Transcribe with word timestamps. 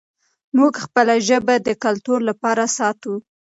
موږ 0.57 0.73
خپله 0.85 1.15
ژبه 1.27 1.55
د 1.61 1.69
کلتور 1.83 2.19
لپاره 2.29 2.63
ساتو. 2.77 3.13